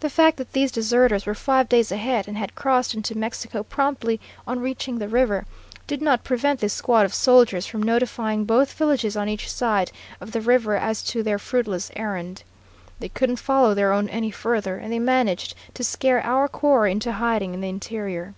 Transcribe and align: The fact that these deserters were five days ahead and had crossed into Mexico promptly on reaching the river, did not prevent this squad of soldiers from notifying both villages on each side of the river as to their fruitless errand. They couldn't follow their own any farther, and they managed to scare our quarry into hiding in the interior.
The 0.00 0.10
fact 0.10 0.36
that 0.38 0.52
these 0.52 0.72
deserters 0.72 1.26
were 1.26 1.34
five 1.36 1.68
days 1.68 1.92
ahead 1.92 2.26
and 2.26 2.36
had 2.36 2.56
crossed 2.56 2.92
into 2.92 3.16
Mexico 3.16 3.62
promptly 3.62 4.18
on 4.44 4.58
reaching 4.58 4.98
the 4.98 5.06
river, 5.06 5.46
did 5.86 6.02
not 6.02 6.24
prevent 6.24 6.58
this 6.58 6.72
squad 6.72 7.06
of 7.06 7.14
soldiers 7.14 7.66
from 7.68 7.80
notifying 7.80 8.44
both 8.46 8.72
villages 8.72 9.16
on 9.16 9.28
each 9.28 9.48
side 9.48 9.92
of 10.20 10.32
the 10.32 10.40
river 10.40 10.74
as 10.74 11.04
to 11.04 11.22
their 11.22 11.38
fruitless 11.38 11.92
errand. 11.94 12.42
They 12.98 13.10
couldn't 13.10 13.36
follow 13.36 13.72
their 13.74 13.92
own 13.92 14.08
any 14.08 14.32
farther, 14.32 14.76
and 14.76 14.92
they 14.92 14.98
managed 14.98 15.54
to 15.74 15.84
scare 15.84 16.20
our 16.22 16.48
quarry 16.48 16.90
into 16.90 17.12
hiding 17.12 17.54
in 17.54 17.60
the 17.60 17.68
interior. 17.68 18.34